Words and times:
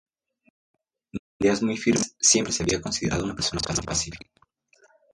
De 1.11 1.19
ideas 1.37 1.61
muy 1.61 1.77
firmes, 1.77 2.15
siempre 2.19 2.51
se 2.51 2.63
había 2.63 2.81
considerado 2.81 3.23
una 3.23 3.35
persona 3.35 3.61
pacífica. 3.85 4.25